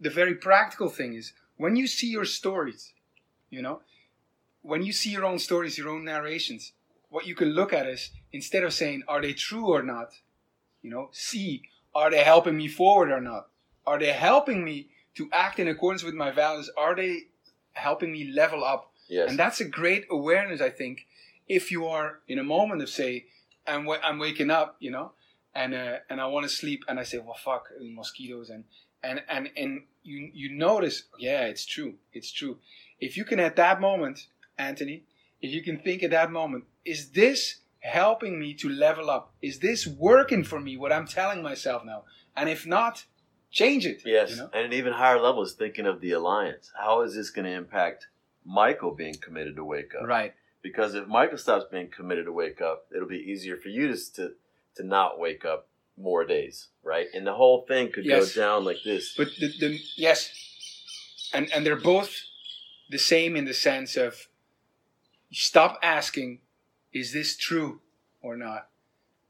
[0.00, 2.92] the very practical thing is when you see your stories,
[3.48, 3.80] you know,
[4.62, 6.72] when you see your own stories, your own narrations,
[7.14, 10.08] what you can look at is instead of saying are they true or not,
[10.82, 11.62] you know, see
[11.94, 13.46] are they helping me forward or not?
[13.86, 16.68] Are they helping me to act in accordance with my values?
[16.76, 17.14] Are they
[17.74, 18.90] helping me level up?
[19.08, 19.30] Yes.
[19.30, 21.06] And that's a great awareness, I think,
[21.46, 23.26] if you are in a moment of say,
[23.64, 25.12] I'm wa- I'm waking up, you know,
[25.54, 28.64] and uh, and I want to sleep, and I say, well, fuck, uh, mosquitoes, and
[29.02, 32.58] and and and you you notice, yeah, it's true, it's true.
[32.98, 34.26] If you can at that moment,
[34.58, 35.04] Anthony,
[35.44, 39.34] if you can think at that moment, is this helping me to level up?
[39.42, 40.76] Is this working for me?
[40.78, 42.04] What I'm telling myself now,
[42.34, 43.04] and if not,
[43.50, 44.00] change it.
[44.06, 44.48] Yes, you know?
[44.54, 46.72] and an even higher level is thinking of the alliance.
[46.80, 48.06] How is this going to impact
[48.42, 50.08] Michael being committed to wake up?
[50.08, 50.32] right.
[50.62, 53.96] Because if Michael stops being committed to wake up, it'll be easier for you to
[54.14, 54.30] to,
[54.76, 57.06] to not wake up more days, right?
[57.12, 58.34] And the whole thing could Yes.
[58.34, 59.14] go down like this.
[59.14, 60.20] But the, the yes,
[61.34, 62.12] and and they're both
[62.88, 64.26] the same in the sense of
[65.34, 66.38] stop asking,
[66.92, 67.80] is this true
[68.22, 68.68] or not?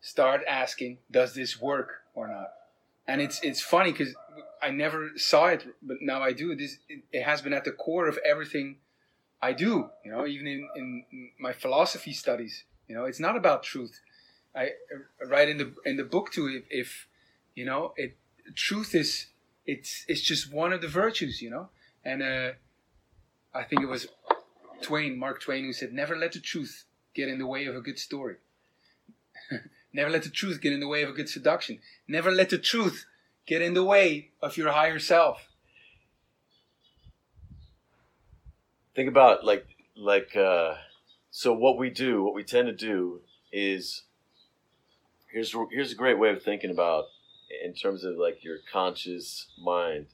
[0.00, 2.52] Start asking, does this work or not?
[3.06, 4.14] And it's it's funny because
[4.62, 6.54] I never saw it, but now I do.
[6.54, 8.76] This it, has been at the core of everything
[9.42, 9.90] I do.
[10.04, 12.64] You know, even in, in my philosophy studies.
[12.88, 14.00] You know, it's not about truth.
[14.54, 14.70] I
[15.26, 16.46] write in the in the book too.
[16.48, 17.08] If, if
[17.54, 18.16] you know, it
[18.54, 19.26] truth is
[19.66, 21.68] it's it's just one of the virtues, you know.
[22.04, 22.50] And uh,
[23.54, 24.08] I think it was
[24.84, 27.80] Twain, Mark Twain, who said, "Never let the truth get in the way of a
[27.80, 28.36] good story.
[29.92, 31.80] Never let the truth get in the way of a good seduction.
[32.06, 33.06] Never let the truth
[33.46, 35.48] get in the way of your higher self."
[38.94, 39.66] Think about like
[39.96, 40.74] like uh,
[41.30, 43.20] so what we do, what we tend to do
[43.52, 44.02] is
[45.32, 47.06] here's here's a great way of thinking about
[47.64, 50.06] in terms of like your conscious mind.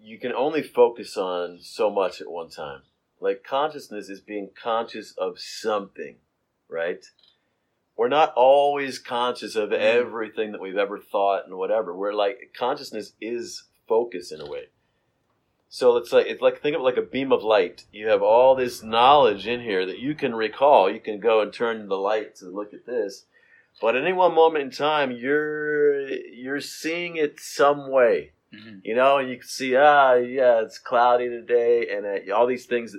[0.00, 2.82] You can only focus on so much at one time.
[3.20, 6.16] Like consciousness is being conscious of something,
[6.68, 7.04] right?
[7.96, 9.78] We're not always conscious of Mm.
[9.78, 11.94] everything that we've ever thought and whatever.
[11.96, 14.68] We're like consciousness is focus in a way.
[15.68, 17.84] So it's like it's like think of it like a beam of light.
[17.92, 20.88] You have all this knowledge in here that you can recall.
[20.90, 23.26] You can go and turn the light to look at this,
[23.80, 28.32] but at any one moment in time, you're you're seeing it some way.
[28.54, 28.78] Mm-hmm.
[28.82, 32.66] You know, and you can see ah yeah, it's cloudy today, and uh, all these
[32.66, 32.96] things.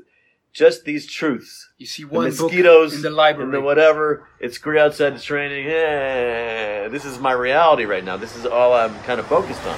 [0.51, 1.69] Just these truths.
[1.77, 3.45] You see The one book mosquitoes in the library.
[3.45, 4.27] and the whatever.
[4.39, 5.13] It's great outside.
[5.13, 5.67] It's raining.
[5.67, 8.17] Eh, this is my reality right now.
[8.17, 9.77] This is all I'm kind of focused on.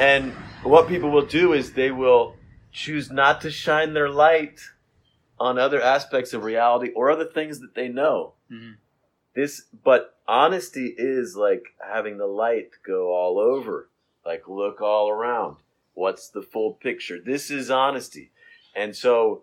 [0.00, 2.36] And what people will do is they will
[2.72, 4.60] choose not to shine their light
[5.38, 8.34] on other aspects of reality or other things that they know.
[8.50, 8.76] Mhm.
[9.34, 13.88] This, but honesty is like having the light go all over,
[14.24, 15.56] like look all around.
[15.94, 17.18] What's the full picture?
[17.18, 18.30] This is honesty.
[18.76, 19.42] And so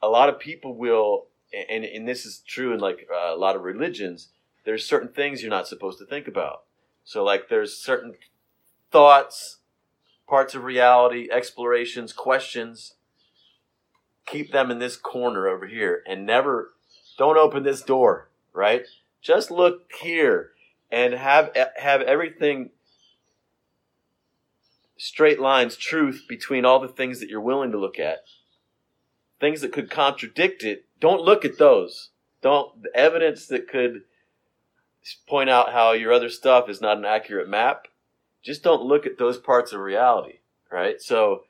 [0.00, 1.26] a lot of people will,
[1.68, 4.28] and, and this is true in like uh, a lot of religions,
[4.64, 6.64] there's certain things you're not supposed to think about.
[7.04, 8.16] So, like, there's certain
[8.90, 9.60] thoughts,
[10.28, 12.96] parts of reality, explorations, questions.
[14.26, 16.74] Keep them in this corner over here and never,
[17.16, 18.82] don't open this door, right?
[19.20, 20.50] Just look here
[20.90, 22.70] and have have everything
[24.96, 28.24] straight lines, truth between all the things that you're willing to look at.
[29.40, 32.10] Things that could contradict it, don't look at those.
[32.42, 34.02] Don't the evidence that could
[35.26, 37.88] point out how your other stuff is not an accurate map.
[38.42, 40.38] Just don't look at those parts of reality,
[40.70, 41.00] right?
[41.00, 41.42] So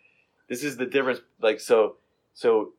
[0.48, 1.20] this is the difference.
[1.40, 1.96] Like so,
[2.34, 2.72] so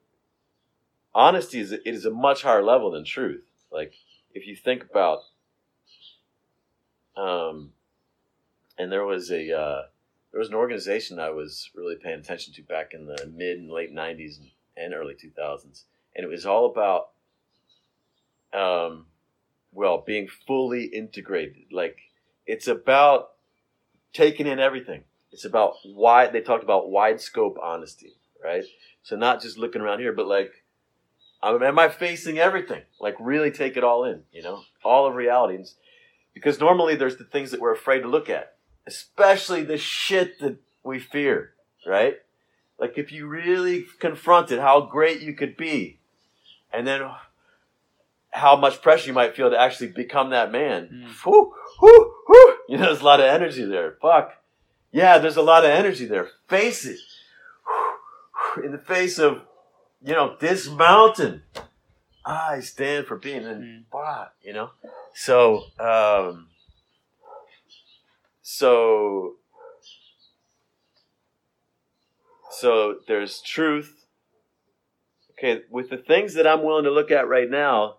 [1.13, 3.43] honesty is it is a much higher level than truth.
[3.71, 3.93] Like
[4.39, 5.19] if you think about,
[7.17, 7.71] um,
[8.77, 9.81] and there was a uh,
[10.31, 13.69] there was an organization I was really paying attention to back in the mid and
[13.69, 14.39] late '90s
[14.77, 15.83] and, early 2000s,
[16.15, 17.09] and it was all about,
[18.53, 19.07] um,
[19.73, 21.65] well, being fully integrated.
[21.71, 21.97] Like
[22.45, 23.31] it's about
[24.13, 25.03] taking in everything.
[25.31, 28.63] It's about why They talked about wide scope honesty, right?
[29.03, 30.63] So not just looking around here, but like,
[31.41, 32.81] um, am I facing everything?
[32.99, 35.63] Like really take it all in, you know, all of reality.
[36.33, 40.57] Because normally there's the things that we're afraid to look at, especially the shit that
[40.83, 41.51] we fear,
[41.85, 42.15] right?
[42.79, 45.99] Like if you really confronted how great you could be,
[46.71, 47.09] and then
[48.31, 50.89] how much pressure you might feel to actually become that man.
[50.93, 51.23] Mm.
[51.23, 52.57] Whew, whew, whew.
[52.69, 53.97] You know, there's a lot of energy there.
[54.01, 54.33] Fuck.
[54.91, 56.29] Yeah, there's a lot of energy there.
[56.47, 56.99] Face it.
[58.63, 59.41] In the face of,
[60.01, 61.43] you know, this mountain,
[62.25, 63.85] I stand for being in Mm.
[63.91, 64.71] fuck, you know?
[65.13, 66.49] So, um,
[68.41, 69.35] so,
[72.51, 74.05] so there's truth.
[75.31, 77.97] Okay, with the things that I'm willing to look at right now,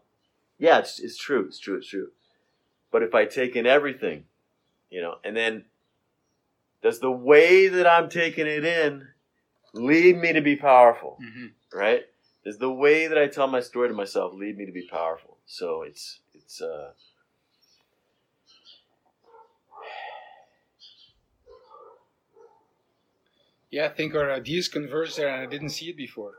[0.59, 2.11] yeah, it's, it's true, it's true, it's true.
[2.91, 4.25] But if I take in everything,
[4.91, 5.65] you know, and then
[6.83, 9.09] does the way that I'm taking it in
[9.73, 12.05] lead me to be powerful, hmm right?
[12.45, 15.39] Does the way that I tell my story to myself lead me to be powerful?
[15.47, 16.93] So it's it's uh
[23.71, 26.35] Yeah, I think our ideas converge there, and I didn't see it before.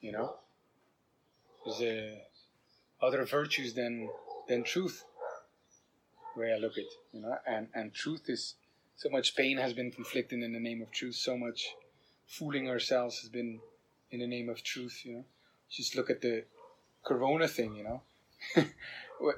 [0.00, 0.36] You know,
[1.64, 2.16] there's uh,
[3.04, 4.08] other virtues than
[4.48, 5.04] than truth.
[6.36, 8.54] Way I look at, you know, and and truth is
[8.96, 11.16] so much pain has been inflicted in the name of truth.
[11.16, 11.74] So much
[12.28, 13.60] fooling ourselves has been
[14.10, 15.02] in the name of truth.
[15.04, 15.24] You know,
[15.70, 16.44] just look at the
[17.04, 17.74] Corona thing.
[17.74, 18.02] You know,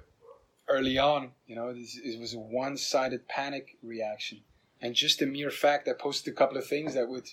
[0.69, 4.41] early on, you know, this, it was a one-sided panic reaction.
[4.81, 7.29] And just the mere fact I posted a couple of things that would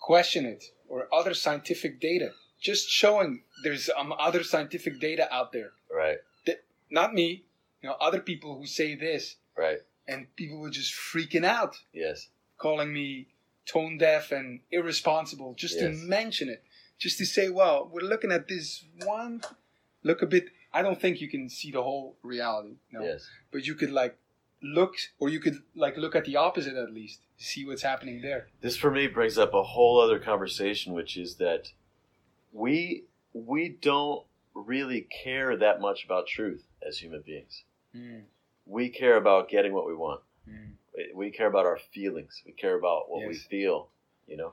[0.00, 5.72] question it or other scientific data, just showing there's um, other scientific data out there.
[5.94, 6.18] right,
[6.90, 7.44] Not me,
[7.82, 12.28] you know, other people who say this, right, and people were just freaking out, yes,
[12.56, 13.26] calling me
[13.66, 16.62] tone deaf and irresponsible just to mention it,
[16.98, 19.40] just to say, well, we're looking at this one.
[20.02, 20.46] Look a bit.
[20.72, 24.16] I don't think you can see the whole reality, know, yes, but you could like
[24.62, 28.48] look, or you could like look at the opposite at least, see what's happening there.
[28.60, 31.72] this for me brings up a whole other conversation which is that
[32.52, 37.64] we we don't really care that much about truth as human beings
[37.96, 38.24] Mm,
[38.66, 40.72] we care about getting what we want mm.
[40.96, 43.88] We- we care about our feelings we care about what we feel
[44.26, 44.52] you know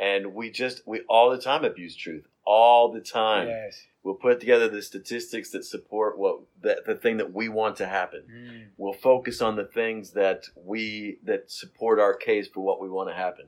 [0.00, 3.82] and we just we all the time abuse truth all the time Yes.
[4.02, 7.86] we'll put together the statistics that support what the, the thing that we want to
[7.86, 8.66] happen Mm.
[8.78, 13.08] we'll focus on the things that we that support our case for what we want
[13.10, 13.46] to happen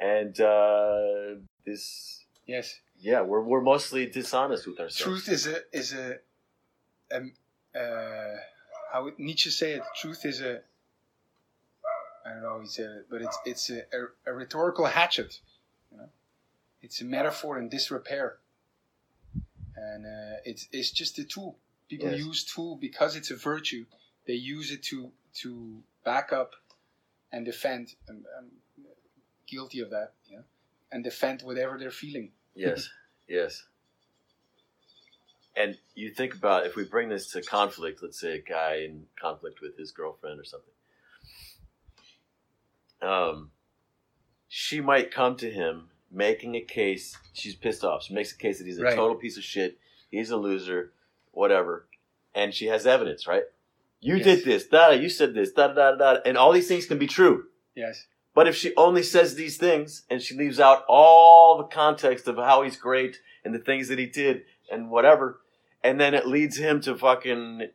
[0.00, 1.34] and uh
[1.66, 2.80] this Yes.
[2.98, 6.06] yeah we're, we're mostly dishonest with ourselves Truth is a is a
[7.14, 7.32] um
[7.78, 8.36] uh
[8.92, 9.82] how would Nietzsche say it?
[10.00, 10.60] Truth is a
[12.24, 15.40] I don't know he said it, but it's it's a, a, a rhetorical hatchet.
[16.86, 18.38] It's a metaphor in disrepair,
[19.74, 21.58] and uh, it's it's just a tool.
[21.88, 22.24] People Yes.
[22.26, 23.84] use tool because it's a virtue.
[24.28, 25.10] They use it to
[25.42, 26.52] to back up
[27.32, 27.96] and defend.
[28.08, 28.50] I'm, I'm
[29.48, 30.12] guilty of that.
[30.28, 30.44] You know,
[30.92, 32.30] and defend whatever they're feeling.
[32.54, 32.88] yes
[33.28, 33.64] yes
[35.56, 39.06] and you think about if we bring this to conflict let's say a guy in
[39.20, 40.76] conflict with his girlfriend or something
[43.02, 43.50] um
[44.48, 48.58] she might come to him making a case she's pissed off she makes a case
[48.58, 48.94] that he's a Right.
[48.94, 49.78] total piece of shit
[50.10, 50.92] he's a loser
[51.32, 51.86] whatever
[52.34, 53.44] and she has evidence right
[54.00, 54.24] you Yes.
[54.24, 56.98] did this da you said this da da da da and all these things can
[56.98, 58.06] be true Yes.
[58.34, 62.36] but if she only says these things and she leaves out all the context of
[62.36, 64.42] how he's great and the things that he did
[64.72, 65.40] and whatever,
[65.84, 67.68] and then it leads him to fucking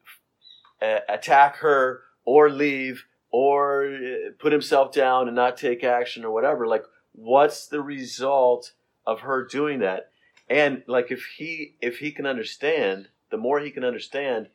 [0.82, 6.32] uh, attack her or leave or uh, put himself down and not take action or
[6.32, 8.74] whatever, like what's the result
[9.06, 10.12] of her doing that?
[10.50, 14.48] And like if he if he can understand, the more he can understand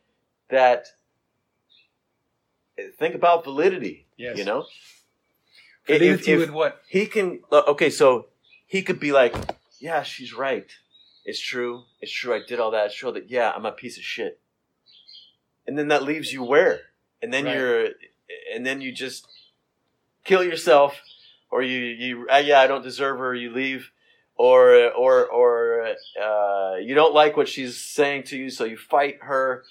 [0.49, 0.87] that
[2.99, 4.37] think about validity, Yes.
[4.37, 4.65] you know?
[5.87, 6.83] Validity If- if- with what?
[6.87, 8.27] he can okay so
[8.65, 9.33] he could be like
[9.79, 10.69] yeah she's right
[11.25, 13.97] it's true it's true i did all that it's true that yeah i'm a piece
[13.97, 14.39] of shit
[15.65, 16.81] and then that leaves you where
[17.21, 17.55] and then Right.
[17.57, 17.87] you're
[18.53, 19.27] and then you just
[20.25, 20.99] kill yourself
[21.51, 23.91] or you you uh, yeah i don't deserve her you leave
[24.35, 29.17] or or or uh, you don't like what she's saying to you so you fight
[29.21, 29.63] her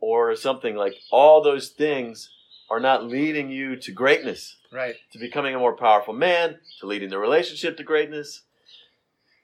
[0.00, 2.30] or something like all those things
[2.70, 4.96] are not leading you to greatness Right.
[5.12, 8.42] to becoming a more powerful man, to leading the relationship to greatness.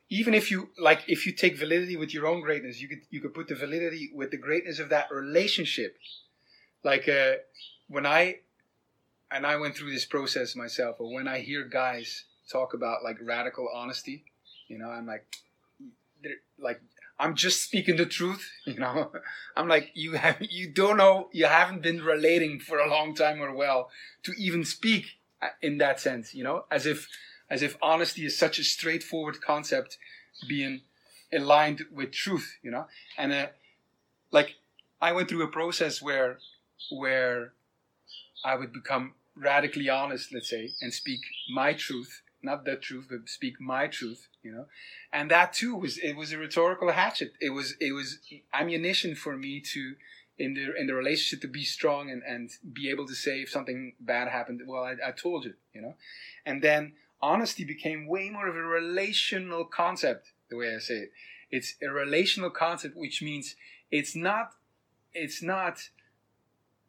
[0.09, 3.21] Even if you like, if you take validity with your own greatness, you could you
[3.21, 5.97] could put the validity with the greatness of that relationship.
[6.83, 7.35] Like uh,
[7.87, 8.41] when I
[9.31, 13.17] and I went through this process myself, or when I hear guys talk about like
[13.23, 14.25] radical honesty,
[14.69, 15.25] you know, I'm like,
[16.59, 16.81] like
[17.19, 19.13] I'm just speaking the truth, you know.
[19.57, 23.41] I'm like, you have, you don't know, you haven't been relating for a long time
[23.41, 23.91] or well
[24.25, 27.09] to even speak uh, in that sense, you know, as if,
[27.49, 29.99] as if honesty is such a straightforward concept
[30.49, 30.81] being
[31.33, 32.87] aligned with truth, you know.
[33.19, 33.47] And uh,
[34.31, 34.55] like,
[35.03, 36.39] I went through a process where,
[36.91, 37.53] where
[38.45, 41.21] I would become radically honest, let's say, and speak
[41.53, 44.67] my truth, not the truth, but speak my truth, you know.
[45.13, 47.33] And that too was it was a rhetorical hatchet.
[47.41, 48.19] It was it was
[48.53, 49.95] ammunition for me to
[50.39, 53.51] in the in the relationship to be strong and, and be able to say if
[53.51, 55.95] something bad happened, well I, I told you, you know.
[56.47, 61.13] And then honesty became way more of a relational concept, the way I say it.
[61.51, 63.57] It's a relational concept which means
[63.91, 64.53] it's not
[65.13, 65.91] it's not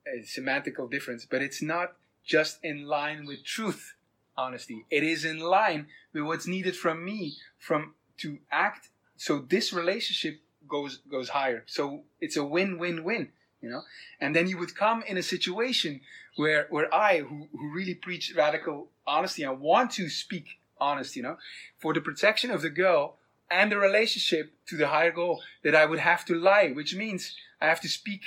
[0.08, 3.96] a semantical difference, but it's not just in line with truth
[4.38, 4.86] honesty.
[4.90, 8.90] It is in line with what's needed from me from to act.
[9.18, 11.64] So this relationship goes goes higher.
[11.68, 13.30] So it's a win-win-win
[13.62, 13.82] you know?
[14.20, 16.02] And then you would come in a situation
[16.36, 21.24] where where i who, who really preach radical honesty I want to speak honest you
[21.24, 21.38] know?
[21.78, 23.18] For the protection of the girl
[23.50, 27.36] and the relationship to the higher goal that i would have to lie which means
[27.62, 28.22] i have to speak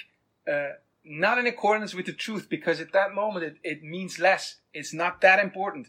[0.51, 0.75] uh,
[1.05, 4.57] not in accordance with the truth because at that moment it, it means less.
[4.73, 5.89] It's not that important.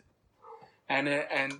[0.89, 1.59] And uh, and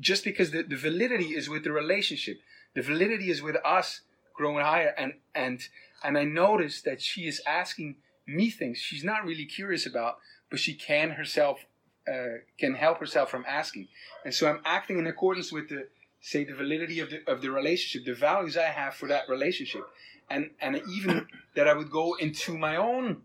[0.00, 2.40] just because the, the validity is with the relationship
[2.76, 4.02] the validity is with us
[4.34, 4.94] growing higher.
[4.96, 5.66] And and
[6.04, 10.18] and i notice that she is asking me things she's not really curious about
[10.50, 11.66] but she can herself
[12.06, 13.88] uh, can help herself from asking.
[14.24, 15.88] And so i'm acting in accordance with the
[16.20, 19.84] say the validity of the of the relationship the values i have for that relationship
[20.30, 23.22] and and even that I would go into my own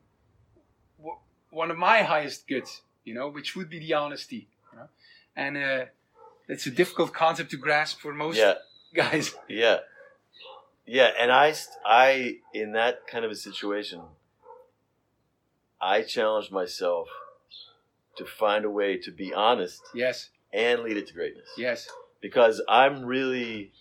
[1.49, 4.87] one of my highest goods, you know, which would be the honesty, you know?
[5.35, 5.85] and uh,
[6.47, 8.53] it's a difficult concept to grasp for most Yeah.
[8.93, 9.35] guys.
[9.49, 9.79] Yeah.
[10.85, 11.53] Yeah, and I,
[11.85, 14.01] I, in that kind of a situation,
[15.79, 17.07] I challenged myself
[18.17, 21.47] to find a way to be honest Yes, and lead it to greatness.
[21.57, 21.87] yes,
[22.21, 23.71] Because I'm really,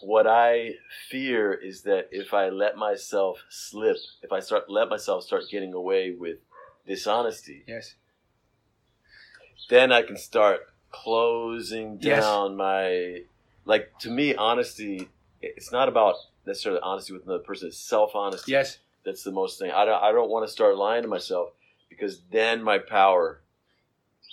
[0.00, 0.74] what I
[1.10, 5.72] fear is that if I let myself slip, if I start let myself start getting
[5.74, 6.38] away with
[6.86, 7.94] dishonesty, yes,
[9.68, 10.60] then I can start
[10.90, 12.24] closing Yes.
[12.24, 13.22] down my
[13.64, 15.08] like to me honesty
[15.40, 16.16] it's not about
[16.46, 18.78] necessarily honesty with another person it's self-honesty yes.
[19.04, 21.50] that's the most thing I don't I don't want to start lying to myself
[21.88, 23.40] because then my power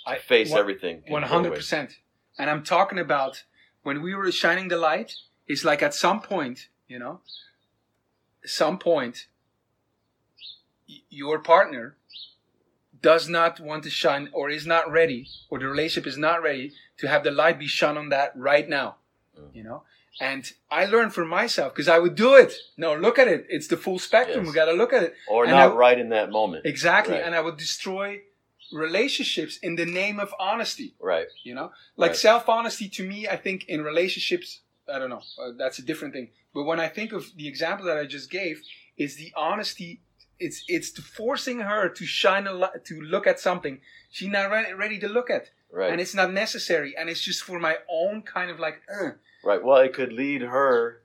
[0.06, 1.98] I- face one- everything One hundred percent.
[2.40, 3.44] And I'm talking about
[3.84, 5.14] when we were shining the light.
[5.48, 7.22] It's like at some point, you know,
[8.46, 9.28] some point,
[11.10, 11.96] your partner
[13.02, 16.74] does not want to shine or is not ready, or the relationship is not ready
[16.98, 18.96] to have the light be shone on that right now,
[19.38, 19.56] Mm.
[19.56, 19.84] you know.
[20.20, 22.52] And I learned for myself because I would do it.
[22.76, 23.46] No, look at it.
[23.50, 24.46] It's the full spectrum.
[24.46, 24.48] Yes.
[24.48, 25.14] We got to look at it.
[25.28, 27.14] or And not I- right in that moment Exactly.
[27.16, 27.24] Right.
[27.24, 28.22] And I would destroy
[28.74, 32.18] relationships in the name of honesty right you know like Right.
[32.18, 34.60] self-honesty to me i think in relationships
[34.94, 36.30] i don't know uh, that's a different thing.
[36.54, 38.62] But when i think of the example that i just gave
[38.98, 40.02] is the honesty
[40.40, 43.80] it's it's to forcing her to shine a light to look at something
[44.12, 45.50] she's not ready, ready to look at.
[45.72, 45.92] Right.
[45.92, 49.12] And it's not necessary and it's just for my own kind of like uh,
[49.44, 51.02] right well it could lead her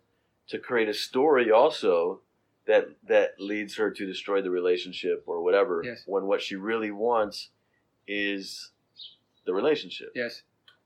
[0.48, 2.20] to create a story also
[2.66, 6.02] that that leads her to destroy the relationship or whatever Yes.
[6.06, 7.48] when what she really wants
[8.06, 8.70] is
[9.46, 10.10] the relationship.
[10.14, 10.42] Yes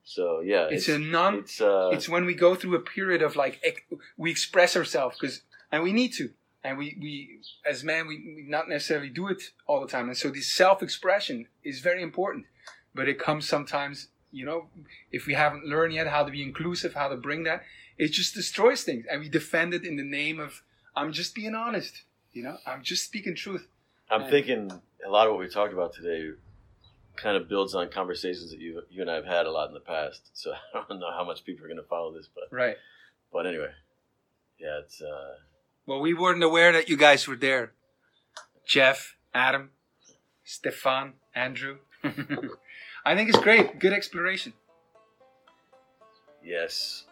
[0.07, 3.35] so yeah it's, a non it's uh it's when we go through a period of
[3.35, 3.85] like
[4.17, 5.43] we express ourselves because
[5.73, 6.31] and we need to
[6.63, 10.17] and we we as men we, we not necessarily do it all the time and
[10.17, 12.47] so this self-expression is very important
[12.95, 14.69] but it comes sometimes you know
[15.11, 17.65] if we haven't learned yet how to be inclusive how to bring that
[17.99, 20.63] it just destroys things and we defend it in the name of
[20.95, 23.67] i'm just being honest you know i'm just speaking truth.
[24.09, 24.71] I'm and- thinking
[25.05, 26.31] a lot of what we talked about today
[27.17, 29.81] kind of builds on conversations that you you and i've had a lot in the
[29.81, 30.31] past.
[30.35, 32.77] So i don't know how much people are going to follow this but right.
[33.33, 33.71] but anyway
[34.59, 35.35] yeah it's uh
[35.87, 37.73] well we weren't aware that you guys were there.
[38.67, 39.71] Jeff adam
[40.45, 41.79] stefan andrew.
[43.05, 43.79] I think it's great.
[43.79, 44.53] Good exploration.
[46.43, 47.05] Yes.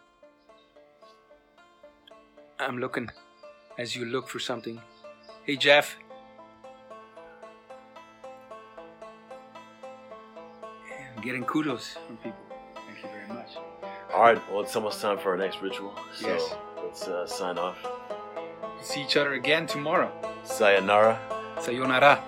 [2.59, 3.09] I'm looking
[3.77, 4.81] as you look for something.
[5.45, 5.97] Hey, Jeff.
[11.25, 12.37] Getting kudos from people.
[12.85, 13.51] Thank you very much.
[14.13, 16.55] all right well it's almost time for our next ritual so Yes.
[16.83, 17.77] let's uh, sign off
[18.81, 20.11] See each other again tomorrow.
[20.43, 21.19] sayonara
[21.59, 22.21] Sayonara.